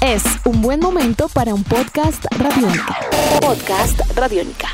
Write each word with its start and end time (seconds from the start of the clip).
Es 0.00 0.22
un 0.44 0.62
buen 0.62 0.78
momento 0.78 1.28
para 1.28 1.52
un 1.52 1.64
podcast 1.64 2.24
radiónica. 2.38 2.96
Podcast 3.40 4.00
radiónica. 4.14 4.68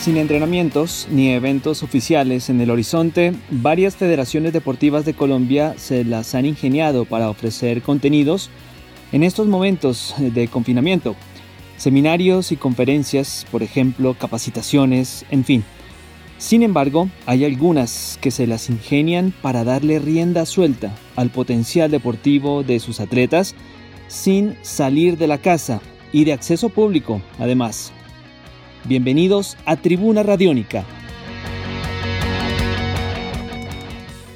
Sin 0.00 0.16
entrenamientos 0.18 1.08
ni 1.10 1.32
eventos 1.32 1.82
oficiales 1.82 2.50
en 2.50 2.60
el 2.60 2.70
horizonte, 2.70 3.34
varias 3.50 3.96
federaciones 3.96 4.52
deportivas 4.52 5.04
de 5.04 5.14
Colombia 5.14 5.74
se 5.76 6.04
las 6.04 6.36
han 6.36 6.46
ingeniado 6.46 7.04
para 7.04 7.28
ofrecer 7.28 7.82
contenidos 7.82 8.50
en 9.10 9.24
estos 9.24 9.48
momentos 9.48 10.14
de 10.18 10.46
confinamiento. 10.46 11.16
Seminarios 11.78 12.52
y 12.52 12.56
conferencias, 12.56 13.44
por 13.50 13.64
ejemplo, 13.64 14.14
capacitaciones, 14.14 15.26
en 15.30 15.44
fin. 15.44 15.64
Sin 16.38 16.62
embargo, 16.62 17.08
hay 17.24 17.46
algunas 17.46 18.18
que 18.20 18.30
se 18.30 18.46
las 18.46 18.68
ingenian 18.68 19.32
para 19.40 19.64
darle 19.64 19.98
rienda 19.98 20.44
suelta 20.44 20.94
al 21.16 21.30
potencial 21.30 21.90
deportivo 21.90 22.62
de 22.62 22.78
sus 22.78 23.00
atletas 23.00 23.54
sin 24.06 24.54
salir 24.60 25.16
de 25.16 25.28
la 25.28 25.38
casa 25.38 25.80
y 26.12 26.24
de 26.24 26.34
acceso 26.34 26.68
público, 26.68 27.22
además. 27.38 27.90
Bienvenidos 28.84 29.56
a 29.64 29.76
Tribuna 29.76 30.22
Radiónica. 30.22 30.84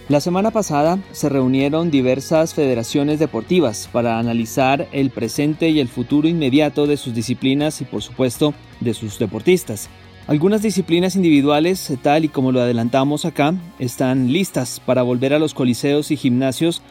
La 0.09 0.21
semana 0.21 0.51
pasada 0.51 0.99
se 1.13 1.29
reunieron 1.29 1.91
diversas 1.91 2.55
federaciones 2.55 3.21
deportivas 3.21 3.89
para 3.93 4.19
analizar 4.19 4.89
el 4.91 5.11
presente 5.11 5.69
y 5.69 5.79
el 5.81 5.87
futuro 5.87 6.27
inmediato 6.27 6.87
de 6.87 6.97
sus 6.97 7.15
disciplinas 7.15 7.81
y 7.81 7.85
por 7.85 8.03
supuesto 8.03 8.55
de 8.81 8.95
sus 8.95 9.19
deportistas. 9.19 9.89
Algunas 10.31 10.63
disciplinas 10.63 11.17
individuales, 11.17 11.93
tal 12.03 12.25
y 12.25 12.29
como 12.29 12.53
lo 12.53 12.61
adelantamos 12.61 13.25
acá, 13.25 13.53
están 13.81 14.33
listas 14.33 14.79
para 14.79 15.03
volver 15.03 15.35
a 15.35 15.41
los 15.41 15.55
coliseos 15.55 16.13
y 16.13 16.17
gimnasios 16.17 16.83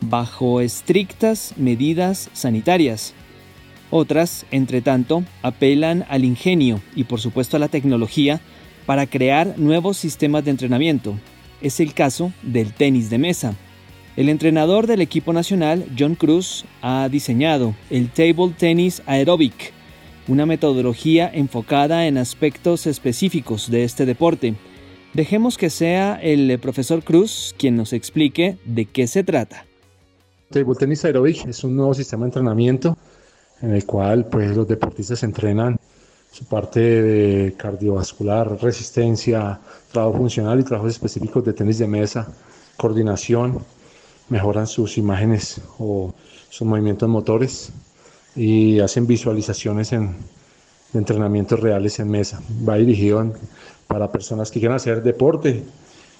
bajo 0.00 0.62
estrictas 0.62 1.52
medidas 1.58 2.30
sanitarias. 2.32 3.12
Otras, 3.90 4.46
entre 4.50 4.80
tanto, 4.80 5.24
apelan 5.42 6.06
al 6.08 6.24
ingenio 6.24 6.80
y 6.94 7.04
por 7.04 7.20
supuesto 7.20 7.58
a 7.58 7.60
la 7.60 7.68
tecnología 7.68 8.40
para 8.86 9.06
crear 9.06 9.58
nuevos 9.58 9.98
sistemas 9.98 10.46
de 10.46 10.52
entrenamiento. 10.52 11.18
Es 11.60 11.80
el 11.80 11.92
caso 11.92 12.32
del 12.40 12.72
tenis 12.72 13.10
de 13.10 13.18
mesa. 13.18 13.54
El 14.16 14.30
entrenador 14.30 14.86
del 14.86 15.02
equipo 15.02 15.34
nacional, 15.34 15.84
John 15.98 16.14
Cruz, 16.14 16.64
ha 16.80 17.10
diseñado 17.10 17.74
el 17.90 18.08
Table 18.08 18.54
Tennis 18.56 19.02
Aerobic, 19.04 19.75
una 20.28 20.46
metodología 20.46 21.30
enfocada 21.32 22.06
en 22.06 22.18
aspectos 22.18 22.86
específicos 22.86 23.70
de 23.70 23.84
este 23.84 24.06
deporte. 24.06 24.54
Dejemos 25.14 25.56
que 25.56 25.70
sea 25.70 26.16
el 26.16 26.58
profesor 26.58 27.02
Cruz 27.02 27.54
quien 27.58 27.76
nos 27.76 27.92
explique 27.92 28.58
de 28.64 28.86
qué 28.86 29.06
se 29.06 29.24
trata. 29.24 29.64
Table 30.50 30.74
Tennis 30.78 31.04
Aerobic 31.04 31.46
es 31.46 31.64
un 31.64 31.76
nuevo 31.76 31.94
sistema 31.94 32.24
de 32.24 32.28
entrenamiento 32.28 32.96
en 33.62 33.72
el 33.72 33.84
cual 33.86 34.26
pues, 34.26 34.54
los 34.56 34.68
deportistas 34.68 35.22
entrenan 35.22 35.78
su 36.30 36.44
parte 36.44 36.80
de 36.80 37.54
cardiovascular, 37.54 38.60
resistencia, 38.60 39.58
trabajo 39.90 40.18
funcional 40.18 40.60
y 40.60 40.64
trabajos 40.64 40.92
específicos 40.92 41.44
de 41.44 41.52
tenis 41.54 41.78
de 41.78 41.86
mesa, 41.86 42.28
coordinación, 42.76 43.58
mejoran 44.28 44.66
sus 44.66 44.98
imágenes 44.98 45.60
o 45.78 46.12
sus 46.50 46.66
movimientos 46.66 47.08
motores 47.08 47.72
y 48.36 48.78
hacen 48.80 49.06
visualizaciones 49.06 49.92
en, 49.92 50.14
de 50.92 50.98
entrenamientos 50.98 51.58
reales 51.58 51.98
en 51.98 52.10
mesa. 52.10 52.40
Va 52.68 52.76
dirigido 52.76 53.32
para 53.86 54.10
personas 54.12 54.50
que 54.50 54.60
quieran 54.60 54.76
hacer 54.76 55.02
deporte, 55.02 55.64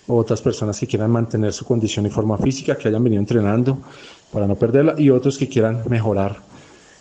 otras 0.09 0.41
personas 0.41 0.79
que 0.79 0.87
quieran 0.87 1.11
mantener 1.11 1.53
su 1.53 1.65
condición 1.65 2.07
y 2.07 2.11
forma 2.11 2.39
física, 2.39 2.77
que 2.77 2.89
hayan 2.89 3.03
venido 3.05 3.21
entrenando 3.21 3.79
para 4.33 4.47
no 4.47 4.57
perderla, 4.57 4.95
y 4.99 5.11
otros 5.11 5.39
que 5.39 5.49
quieran 5.49 5.83
mejorar 5.89 6.37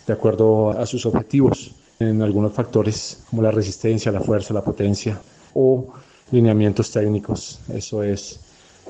de 0.06 0.12
acuerdo 0.12 0.70
a 0.70 0.86
sus 0.86 1.06
objetivos 1.06 1.72
en 1.98 2.22
algunos 2.22 2.52
factores 2.52 3.22
como 3.30 3.42
la 3.42 3.50
resistencia, 3.50 4.12
la 4.12 4.20
fuerza, 4.20 4.54
la 4.54 4.62
potencia 4.62 5.18
o 5.54 5.86
lineamientos 6.30 6.90
técnicos. 6.90 7.60
Eso 7.72 8.02
es 8.02 8.40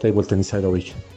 table 0.01 0.25
tennis 0.25 0.53
aerobic. 0.53 1.16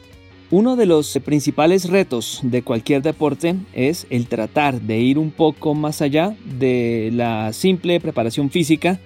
Uno 0.52 0.74
de 0.74 0.84
los 0.84 1.16
principales 1.24 1.88
retos 1.88 2.40
de 2.42 2.64
cualquier 2.64 3.02
deporte 3.02 3.54
es 3.72 4.08
el 4.10 4.26
tratar 4.26 4.80
de 4.80 4.98
ir 4.98 5.16
un 5.16 5.30
poco 5.30 5.74
más 5.74 6.02
allá 6.02 6.34
de 6.58 7.10
la 7.12 7.52
simple 7.52 8.00
preparación 8.00 8.50
física 8.50 8.98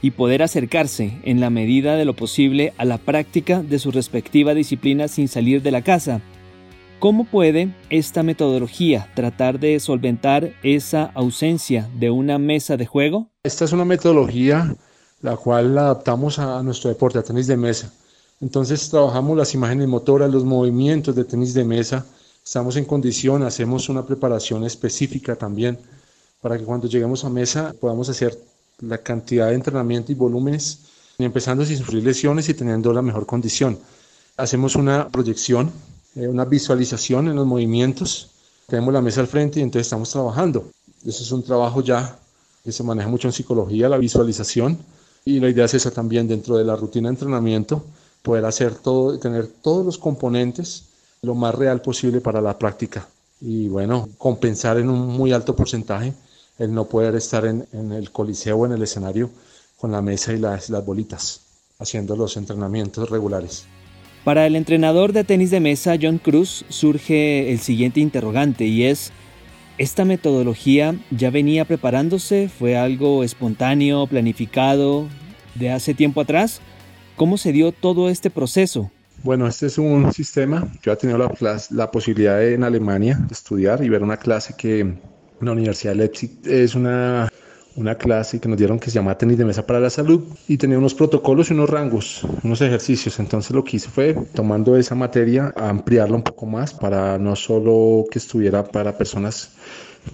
y 0.00 0.12
poder 0.12 0.42
acercarse 0.42 1.20
en 1.24 1.38
la 1.38 1.50
medida 1.50 1.96
de 1.96 2.06
lo 2.06 2.16
posible 2.16 2.72
a 2.78 2.86
la 2.86 2.96
práctica 2.96 3.62
de 3.62 3.78
su 3.78 3.90
respectiva 3.90 4.54
disciplina 4.54 5.06
sin 5.06 5.28
salir 5.28 5.60
de 5.60 5.70
la 5.70 5.82
casa. 5.82 6.22
¿Cómo 6.98 7.24
puede 7.24 7.74
esta 7.90 8.22
metodología 8.22 9.12
tratar 9.14 9.60
de 9.60 9.78
solventar 9.80 10.54
esa 10.62 11.10
ausencia 11.12 11.90
de 11.98 12.08
una 12.08 12.38
mesa 12.38 12.78
de 12.78 12.86
juego? 12.86 13.28
Esta 13.42 13.66
es 13.66 13.72
una 13.72 13.84
metodología 13.84 14.74
la 15.20 15.36
cual 15.36 15.74
la 15.74 15.82
adaptamos 15.82 16.38
a 16.38 16.62
nuestro 16.62 16.88
deporte, 16.88 17.18
a 17.18 17.22
tenis 17.22 17.46
de 17.48 17.58
mesa 17.58 17.92
entonces 18.40 18.88
trabajamos 18.88 19.36
las 19.36 19.54
imágenes 19.54 19.88
motoras, 19.88 20.30
los 20.30 20.44
movimientos 20.44 21.14
de 21.14 21.24
tenis 21.24 21.54
de 21.54 21.64
mesa, 21.64 22.04
estamos 22.44 22.76
en 22.76 22.84
condición, 22.84 23.42
hacemos 23.42 23.88
una 23.88 24.04
preparación 24.04 24.64
específica 24.64 25.36
también 25.36 25.78
para 26.40 26.58
que 26.58 26.64
cuando 26.64 26.86
lleguemos 26.86 27.24
a 27.24 27.30
mesa 27.30 27.74
podamos 27.80 28.08
hacer 28.08 28.38
la 28.80 28.98
cantidad 28.98 29.48
de 29.48 29.54
entrenamiento 29.54 30.12
y 30.12 30.14
volúmenes, 30.14 30.80
empezando 31.18 31.64
sin 31.64 31.78
sufrir 31.78 32.04
lesiones 32.04 32.48
y 32.48 32.54
teniendo 32.54 32.92
la 32.92 33.02
mejor 33.02 33.24
condición. 33.24 33.78
Hacemos 34.36 34.76
una 34.76 35.08
proyección, 35.08 35.72
eh, 36.14 36.28
una 36.28 36.44
visualización 36.44 37.28
en 37.28 37.36
los 37.36 37.46
movimientos, 37.46 38.30
tenemos 38.66 38.92
la 38.92 39.00
mesa 39.00 39.22
al 39.22 39.28
frente 39.28 39.60
y 39.60 39.62
entonces 39.62 39.86
estamos 39.86 40.10
trabajando. 40.10 40.70
Eso 41.04 41.22
es 41.22 41.32
un 41.32 41.42
trabajo 41.42 41.82
ya 41.82 42.18
que 42.62 42.72
se 42.72 42.82
maneja 42.82 43.08
mucho 43.08 43.28
en 43.28 43.32
psicología, 43.32 43.88
la 43.88 43.96
visualización, 43.96 44.76
y 45.24 45.40
la 45.40 45.48
idea 45.48 45.64
es 45.64 45.74
esa 45.74 45.90
también 45.90 46.28
dentro 46.28 46.56
de 46.56 46.64
la 46.64 46.76
rutina 46.76 47.08
de 47.08 47.14
entrenamiento, 47.14 47.84
poder 48.26 48.44
hacer 48.44 48.74
todo, 48.74 49.20
tener 49.20 49.46
todos 49.46 49.86
los 49.86 49.98
componentes 49.98 50.86
lo 51.22 51.36
más 51.36 51.54
real 51.54 51.80
posible 51.80 52.20
para 52.20 52.40
la 52.40 52.58
práctica 52.58 53.06
y 53.40 53.68
bueno, 53.68 54.08
compensar 54.18 54.78
en 54.78 54.90
un 54.90 55.06
muy 55.06 55.30
alto 55.30 55.54
porcentaje 55.54 56.12
el 56.58 56.74
no 56.74 56.86
poder 56.86 57.14
estar 57.14 57.46
en, 57.46 57.68
el 57.92 58.10
coliseo 58.10 58.56
o 58.56 58.66
en 58.66 58.72
el 58.72 58.82
escenario 58.82 59.30
con 59.78 59.92
la 59.92 60.02
mesa 60.02 60.32
y 60.32 60.38
las, 60.38 60.70
las 60.70 60.84
bolitas, 60.84 61.40
haciendo 61.78 62.16
los 62.16 62.36
entrenamientos 62.36 63.08
regulares. 63.10 63.66
Para 64.24 64.44
el 64.44 64.56
entrenador 64.56 65.12
de 65.12 65.22
tenis 65.22 65.52
de 65.52 65.60
mesa 65.60 65.94
John 66.00 66.18
Cruz 66.18 66.64
surge 66.68 67.52
el 67.52 67.60
siguiente 67.60 68.00
interrogante 68.00 68.64
y 68.64 68.84
es, 68.84 69.12
¿esta 69.78 70.04
metodología 70.04 70.96
ya 71.12 71.30
venía 71.30 71.64
preparándose? 71.64 72.48
¿Fue 72.48 72.76
algo 72.76 73.22
espontáneo, 73.22 74.04
planificado 74.08 75.06
de 75.54 75.70
hace 75.70 75.94
tiempo 75.94 76.22
atrás? 76.22 76.60
¿Cómo 77.16 77.38
se 77.38 77.52
dio 77.52 77.72
todo 77.72 78.08
este 78.10 78.30
proceso? 78.30 78.90
Bueno, 79.22 79.46
este 79.46 79.66
es 79.66 79.78
un 79.78 80.12
sistema. 80.12 80.68
Yo 80.82 80.92
he 80.92 80.96
tenido 80.96 81.18
la, 81.18 81.60
la 81.70 81.90
posibilidad 81.90 82.38
de, 82.38 82.54
en 82.54 82.62
Alemania 82.62 83.18
estudiar 83.30 83.82
y 83.82 83.88
ver 83.88 84.02
una 84.02 84.18
clase 84.18 84.54
que 84.56 84.94
la 85.40 85.52
Universidad 85.52 85.92
de 85.92 85.98
Leipzig 85.98 86.30
es 86.44 86.74
una, 86.74 87.28
una 87.76 87.94
clase 87.94 88.40
que 88.40 88.48
nos 88.48 88.58
dieron 88.58 88.78
que 88.78 88.90
se 88.90 88.94
llama 88.94 89.16
tenis 89.16 89.38
de 89.38 89.44
mesa 89.44 89.66
para 89.66 89.80
la 89.80 89.90
salud 89.90 90.24
y 90.48 90.56
tenía 90.56 90.78
unos 90.78 90.94
protocolos 90.94 91.50
y 91.50 91.54
unos 91.54 91.70
rangos, 91.70 92.22
unos 92.42 92.60
ejercicios. 92.60 93.18
Entonces 93.18 93.52
lo 93.52 93.62
que 93.62 93.76
hice 93.76 93.88
fue, 93.88 94.14
tomando 94.34 94.76
esa 94.76 94.94
materia, 94.94 95.52
ampliarla 95.56 96.16
un 96.16 96.22
poco 96.22 96.46
más 96.46 96.72
para 96.72 97.18
no 97.18 97.36
solo 97.36 98.06
que 98.10 98.18
estuviera 98.18 98.64
para 98.64 98.96
personas 98.96 99.50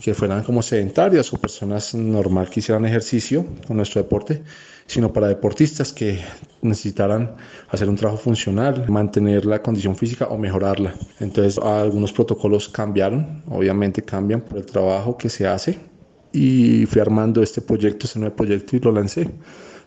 que 0.03 0.15
fueran 0.15 0.43
como 0.43 0.63
sedentarias 0.63 1.33
o 1.33 1.39
personas 1.39 1.95
normal 1.95 2.49
que 2.49 2.61
hicieran 2.61 2.85
ejercicio 2.85 3.45
con 3.67 3.77
nuestro 3.77 4.03
deporte, 4.03 4.43
sino 4.87 5.13
para 5.13 5.29
deportistas 5.29 5.93
que 5.93 6.21
necesitaran 6.63 7.37
hacer 7.69 7.89
un 7.89 7.97
trabajo 7.97 8.19
funcional, 8.19 8.89
mantener 8.89 9.45
la 9.45 9.63
condición 9.63 9.95
física 9.95 10.27
o 10.27 10.39
mejorarla. 10.39 10.95
Entonces 11.21 11.59
algunos 11.59 12.13
protocolos 12.13 12.69
cambiaron, 12.69 13.43
obviamente 13.49 14.03
cambian 14.03 14.41
por 14.41 14.59
el 14.59 14.67
trabajo 14.67 15.17
que 15.17 15.29
se 15.29 15.47
hace 15.47 15.92
y 16.33 16.87
fui 16.87 17.01
armando 17.01 17.43
este 17.43 17.61
proyecto, 17.61 18.07
este 18.07 18.19
nuevo 18.19 18.37
proyecto 18.37 18.77
y 18.77 18.81
lo 18.81 18.93
lancé 18.93 19.29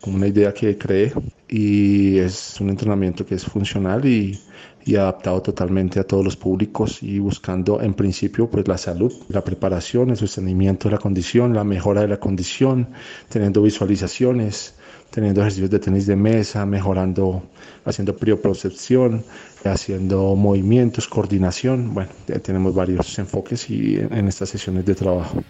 como 0.02 0.18
una 0.18 0.28
idea 0.28 0.54
que 0.54 0.78
creé 0.78 1.12
y 1.48 2.18
es 2.20 2.60
un 2.62 2.70
entrenamiento 2.70 3.26
que 3.26 3.36
es 3.36 3.44
funcional 3.44 4.06
y, 4.06 4.40
y, 4.86 4.96
adaptado 4.96 5.42
totalmente 5.42 6.00
a 6.00 6.04
todos 6.04 6.24
los 6.24 6.36
públicos 6.36 7.02
y 7.02 7.18
buscando 7.18 7.82
en 7.82 7.96
principio 7.96 8.48
pues 8.48 8.68
la 8.68 8.78
salud, 8.78 9.12
la 9.30 9.44
preparación, 9.44 10.12
el 10.12 10.18
sostenimiento 10.18 10.90
de 10.90 10.96
la 10.96 11.02
condición, 11.02 11.56
la 11.56 11.64
mejora 11.64 12.02
de 12.02 12.08
la 12.08 12.20
condición, 12.20 12.90
teniendo 13.30 13.64
visualizaciones, 13.64 14.76
teniendo 15.10 15.42
ejercicios 15.42 15.72
de 15.72 15.80
tenis 15.80 16.06
de 16.06 16.16
mesa, 16.16 16.66
mejorando, 16.66 17.42
haciendo 17.86 18.16
prioprocepción, 18.16 19.24
haciendo 19.64 20.36
movimientos, 20.36 21.08
coordinación. 21.08 21.94
Bueno, 21.94 22.12
tenemos 22.44 22.76
varios 22.76 23.18
enfoques 23.18 23.70
y 23.70 23.96
en 23.96 24.28
estas 24.28 24.50
sesiones 24.50 24.86
de 24.86 24.94
trabajo. 24.94 25.42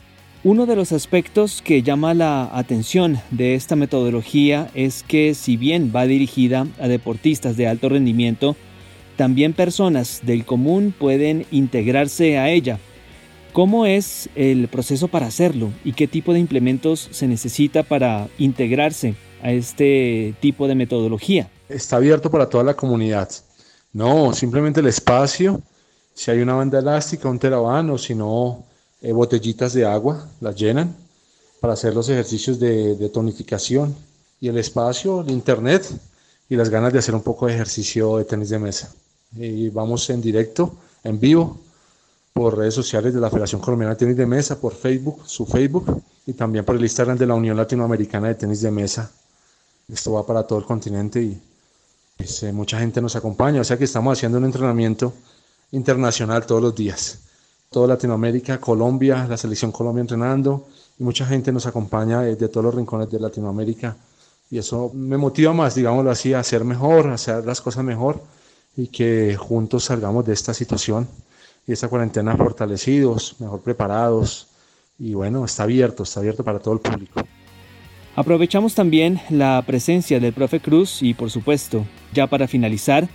Uno 0.46 0.68
de 0.68 0.76
los 0.76 0.92
aspectos 0.92 1.64
que 1.64 1.82
llama 1.82 2.14
la 2.14 2.56
atención 2.56 3.20
de 3.32 3.56
esta 3.56 3.76
metodología 3.76 4.70
es 4.76 5.02
que 5.02 5.34
si 5.34 5.58
bien 5.58 5.92
va 5.94 6.06
dirigida 6.06 6.68
a 6.80 6.88
deportistas 6.88 7.58
de 7.58 7.68
alto 7.68 7.90
rendimiento, 7.90 8.56
también 9.18 9.54
personas 9.54 10.20
del 10.22 10.46
común 10.46 10.94
pueden 10.96 11.48
integrarse 11.50 12.38
a 12.38 12.52
ella. 12.52 12.78
¿Cómo 13.54 13.88
es 13.88 14.30
el 14.36 14.68
proceso 14.68 15.08
para 15.08 15.26
hacerlo 15.26 15.72
y 15.84 15.94
qué 15.94 16.08
tipo 16.08 16.32
de 16.32 16.42
implementos 16.42 17.10
se 17.10 17.28
necesita 17.28 17.82
para 17.82 18.28
integrarse 18.38 19.16
a 19.42 19.52
este 19.52 20.36
tipo 20.42 20.68
de 20.68 20.76
metodología? 20.76 21.50
Está 21.70 21.96
abierto 21.96 22.30
para 22.30 22.48
toda 22.48 22.64
la 22.64 22.76
comunidad. 22.76 23.32
No, 23.94 24.32
simplemente 24.32 24.80
el 24.80 24.86
espacio, 24.86 25.60
si 26.14 26.30
hay 26.30 26.42
una 26.42 26.54
banda 26.54 26.78
elástica, 26.78 27.30
un 27.30 27.40
terabán 27.40 27.90
o 27.90 27.98
si 27.98 28.14
no, 28.14 28.64
eh, 29.06 29.14
botellitas 29.14 29.74
de 29.74 29.86
agua, 29.86 30.28
las 30.42 30.56
llenan 30.56 30.96
para 31.60 31.74
hacer 31.74 31.94
los 31.94 32.10
ejercicios 32.10 32.60
de, 32.60 33.10
tonificación. 33.14 33.96
Y 34.42 34.48
el 34.48 34.58
espacio, 34.58 35.22
el 35.22 35.30
internet 35.30 35.88
y 36.50 36.56
las 36.56 36.70
ganas 36.70 36.92
de 36.92 36.98
hacer 36.98 37.14
un 37.14 37.22
poco 37.22 37.46
de 37.46 37.54
ejercicio 37.54 38.18
de 38.18 38.26
tenis 38.26 38.50
de 38.50 38.58
mesa. 38.58 38.92
Y 39.36 39.70
vamos 39.70 40.10
en 40.10 40.22
directo, 40.22 40.76
en 41.04 41.20
vivo, 41.20 41.60
por 42.34 42.58
redes 42.58 42.74
sociales 42.74 43.14
de 43.14 43.20
la 43.22 43.30
Federación 43.30 43.62
Colombiana 43.62 43.94
de 43.94 44.00
Tenis 44.00 44.18
de 44.18 44.26
Mesa, 44.26 44.60
por 44.60 44.74
Facebook, 44.74 45.22
su 45.28 45.46
Facebook, 45.46 46.02
y 46.26 46.34
también 46.34 46.66
por 46.66 46.76
el 46.76 46.82
Instagram 46.82 47.18
de 47.18 47.28
la 47.28 47.36
Unión 47.36 47.56
Latinoamericana 47.56 48.30
de 48.30 48.36
Tenis 48.36 48.62
de 48.62 48.72
Mesa. 48.72 49.12
Esto 49.88 50.14
va 50.14 50.26
para 50.26 50.48
todo 50.48 50.58
el 50.58 50.66
continente 50.66 51.22
y 51.22 51.40
pues, 52.18 52.42
eh, 52.42 52.52
mucha 52.52 52.80
gente 52.80 53.02
nos 53.02 53.16
acompaña, 53.16 53.62
o 53.62 53.64
sea 53.64 53.78
que 53.78 53.84
estamos 53.84 54.18
haciendo 54.18 54.40
un 54.40 54.46
entrenamiento 54.46 55.14
internacional 55.72 56.44
todos 56.48 56.62
los 56.64 56.76
días. 56.76 57.20
Toda 57.70 57.88
Latinoamérica, 57.88 58.60
Colombia, 58.60 59.26
la 59.28 59.38
selección 59.38 59.72
Colombia 59.72 60.02
entrenando, 60.02 60.68
y 60.98 61.04
mucha 61.04 61.26
gente 61.26 61.52
nos 61.52 61.66
acompaña 61.66 62.22
desde 62.22 62.48
todos 62.48 62.66
los 62.66 62.76
rincones 62.76 63.10
de 63.10 63.20
Latinoamérica. 63.20 63.98
Y 64.50 64.58
eso 64.58 64.92
me 64.94 65.18
motiva 65.18 65.54
más, 65.54 65.76
digámoslo 65.76 66.12
así, 66.12 66.34
a 66.34 66.40
hacer 66.40 66.64
mejor, 66.64 67.08
a 67.08 67.16
hacer 67.16 67.46
las 67.46 67.62
cosas 67.62 67.84
mejor 67.84 68.22
y 68.78 68.88
que 68.88 69.36
juntos 69.36 69.86
salgamos 69.86 70.26
de 70.26 70.34
esta 70.34 70.54
situación 70.54 71.08
y 71.68 71.74
esta 71.74 71.88
cuarentena 71.88 72.36
fortalecidos, 72.38 73.36
mejor 73.40 73.62
preparados 73.62 74.48
y 75.00 75.14
bueno, 75.14 75.44
está 75.44 75.64
abierto, 75.64 76.04
está 76.04 76.20
abierto 76.20 76.44
para 76.44 76.60
todo 76.60 76.76
el 76.76 76.80
público. 76.80 77.22
Aprovechamos 78.16 78.76
también 78.76 79.20
la 79.30 79.62
presencia 79.66 80.20
del 80.20 80.34
profe 80.34 80.62
Cruz 80.62 81.02
y 81.02 81.14
por 81.14 81.30
supuesto, 81.32 81.86
ya 82.14 82.28
para 82.28 82.48
finalizar, 82.48 83.10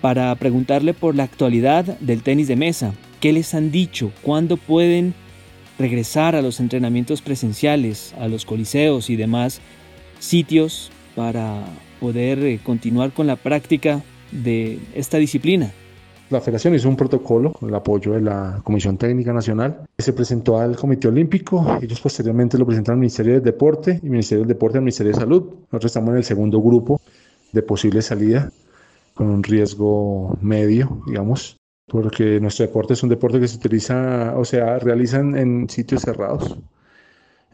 para 0.00 0.34
preguntarle 0.34 0.92
por 0.92 1.14
la 1.14 1.22
actualidad 1.22 1.84
del 2.00 2.22
tenis 2.22 2.48
de 2.48 2.56
mesa. 2.56 2.94
¿Qué 3.24 3.32
les 3.32 3.54
han 3.54 3.70
dicho? 3.70 4.12
¿Cuándo 4.20 4.58
pueden 4.58 5.14
regresar 5.78 6.36
a 6.36 6.42
los 6.42 6.60
entrenamientos 6.60 7.22
presenciales, 7.22 8.14
a 8.18 8.28
los 8.28 8.44
coliseos 8.44 9.08
y 9.08 9.16
demás 9.16 9.62
sitios 10.18 10.90
para 11.16 11.64
poder 12.00 12.40
eh, 12.40 12.60
continuar 12.62 13.12
con 13.12 13.26
la 13.26 13.36
práctica 13.36 14.02
de 14.30 14.78
esta 14.94 15.16
disciplina? 15.16 15.72
La 16.28 16.42
federación 16.42 16.74
hizo 16.74 16.86
un 16.86 16.96
protocolo 16.96 17.54
con 17.54 17.70
el 17.70 17.74
apoyo 17.74 18.12
de 18.12 18.20
la 18.20 18.60
Comisión 18.62 18.98
Técnica 18.98 19.32
Nacional 19.32 19.86
se 19.96 20.12
presentó 20.12 20.60
al 20.60 20.76
Comité 20.76 21.08
Olímpico. 21.08 21.78
Ellos 21.80 22.02
posteriormente 22.02 22.58
lo 22.58 22.66
presentaron 22.66 22.98
al 22.98 23.00
Ministerio 23.00 23.32
del 23.32 23.42
Deporte 23.42 24.00
y 24.02 24.10
Ministerio 24.10 24.40
del 24.40 24.48
Deporte 24.48 24.76
al 24.76 24.84
Ministerio 24.84 25.14
de 25.14 25.18
Salud. 25.20 25.44
Nosotros 25.72 25.86
estamos 25.86 26.10
en 26.10 26.16
el 26.18 26.24
segundo 26.24 26.60
grupo 26.60 27.00
de 27.52 27.62
posible 27.62 28.02
salida 28.02 28.52
con 29.14 29.28
un 29.28 29.42
riesgo 29.42 30.36
medio, 30.42 31.00
digamos, 31.06 31.56
porque 31.86 32.40
nuestro 32.40 32.66
deporte 32.66 32.94
es 32.94 33.02
un 33.02 33.08
deporte 33.08 33.40
que 33.40 33.48
se 33.48 33.56
utiliza, 33.56 34.34
o 34.36 34.44
sea, 34.44 34.78
realizan 34.78 35.36
en 35.36 35.68
sitios 35.68 36.02
cerrados. 36.02 36.58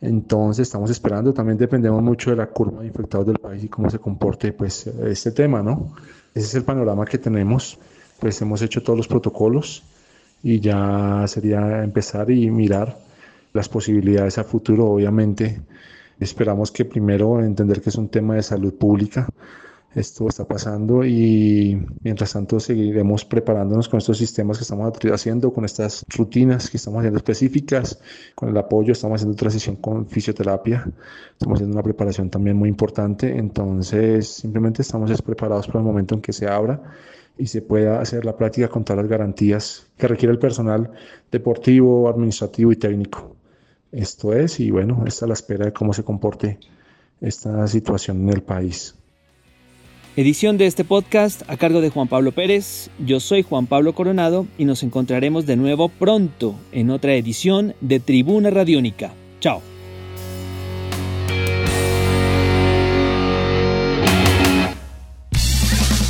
Entonces 0.00 0.68
estamos 0.68 0.90
esperando, 0.90 1.34
también 1.34 1.58
dependemos 1.58 2.02
mucho 2.02 2.30
de 2.30 2.36
la 2.36 2.46
curva 2.46 2.80
de 2.80 2.86
infectados 2.86 3.26
del 3.26 3.38
país 3.38 3.64
y 3.64 3.68
cómo 3.68 3.90
se 3.90 3.98
comporte 3.98 4.52
pues 4.52 4.86
este 4.86 5.32
tema, 5.32 5.62
¿no? 5.62 5.94
Ese 6.34 6.46
es 6.46 6.54
el 6.54 6.64
panorama 6.64 7.04
que 7.04 7.18
tenemos 7.18 7.78
pues 8.20 8.40
hemos 8.42 8.62
hecho 8.62 8.82
todos 8.82 8.98
los 8.98 9.08
protocolos 9.08 9.82
y 10.42 10.60
ya 10.60 11.24
sería 11.26 11.82
empezar 11.82 12.30
y 12.30 12.50
mirar 12.50 12.98
las 13.52 13.68
posibilidades 13.68 14.38
a 14.38 14.44
futuro. 14.44 14.86
Obviamente 14.86 15.60
esperamos 16.20 16.70
que 16.70 16.84
primero 16.84 17.42
entender 17.42 17.80
que 17.80 17.88
es 17.88 17.96
un 17.96 18.08
tema 18.08 18.36
de 18.36 18.42
salud 18.42 18.74
pública. 18.74 19.26
Esto 19.94 20.28
está 20.28 20.46
pasando 20.46 21.04
y 21.04 21.84
mientras 22.04 22.32
tanto 22.32 22.60
seguiremos 22.60 23.24
preparándonos 23.24 23.88
con 23.88 23.98
estos 23.98 24.18
sistemas 24.18 24.56
que 24.56 24.62
estamos 24.62 24.92
haciendo, 25.12 25.52
con 25.52 25.64
estas 25.64 26.04
rutinas 26.08 26.70
que 26.70 26.76
estamos 26.76 26.98
haciendo 26.98 27.16
específicas, 27.16 28.00
con 28.36 28.50
el 28.50 28.56
apoyo, 28.56 28.92
estamos 28.92 29.16
haciendo 29.16 29.36
transición 29.36 29.74
con 29.76 30.06
fisioterapia, 30.06 30.86
estamos 31.32 31.56
haciendo 31.56 31.74
una 31.74 31.82
preparación 31.82 32.30
también 32.30 32.56
muy 32.56 32.68
importante, 32.68 33.36
entonces 33.36 34.28
simplemente 34.28 34.82
estamos 34.82 35.10
preparados 35.22 35.66
para 35.66 35.80
el 35.80 35.84
momento 35.86 36.14
en 36.14 36.20
que 36.20 36.32
se 36.32 36.46
abra 36.46 36.80
y 37.36 37.48
se 37.48 37.60
pueda 37.60 38.00
hacer 38.00 38.24
la 38.24 38.36
práctica 38.36 38.68
con 38.68 38.84
todas 38.84 39.02
las 39.02 39.10
garantías 39.10 39.88
que 39.98 40.06
requiere 40.06 40.32
el 40.32 40.38
personal 40.38 40.92
deportivo, 41.32 42.08
administrativo 42.08 42.70
y 42.70 42.76
técnico. 42.76 43.34
Esto 43.90 44.34
es, 44.34 44.60
y 44.60 44.70
bueno, 44.70 45.02
esta 45.04 45.24
es 45.24 45.28
la 45.28 45.34
espera 45.34 45.64
de 45.64 45.72
cómo 45.72 45.92
se 45.92 46.04
comporte 46.04 46.60
esta 47.20 47.66
situación 47.66 48.20
en 48.22 48.28
el 48.28 48.42
país. 48.44 48.94
Edición 50.16 50.58
de 50.58 50.66
este 50.66 50.84
podcast 50.84 51.42
a 51.48 51.56
cargo 51.56 51.80
de 51.80 51.90
Juan 51.90 52.08
Pablo 52.08 52.32
Pérez. 52.32 52.90
Yo 52.98 53.20
soy 53.20 53.42
Juan 53.42 53.66
Pablo 53.66 53.94
Coronado 53.94 54.46
y 54.58 54.64
nos 54.64 54.82
encontraremos 54.82 55.46
de 55.46 55.56
nuevo 55.56 55.88
pronto 55.88 56.56
en 56.72 56.90
otra 56.90 57.14
edición 57.14 57.74
de 57.80 58.00
Tribuna 58.00 58.50
Radiónica. 58.50 59.12
Chao. 59.38 59.62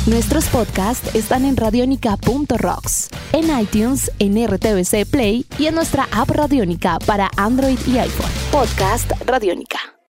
Nuestros 0.07 0.45
podcasts 0.47 1.13
están 1.13 1.45
en 1.45 1.55
radionica.rocks, 1.55 3.09
en 3.33 3.59
iTunes, 3.61 4.11
en 4.17 4.45
RTVC 4.47 5.05
Play 5.09 5.45
y 5.59 5.67
en 5.67 5.75
nuestra 5.75 6.09
app 6.11 6.27
Radionica 6.31 6.97
para 7.05 7.29
Android 7.37 7.77
y 7.85 7.99
iPhone. 7.99 8.31
Podcast 8.51 9.11
Radionica. 9.27 10.00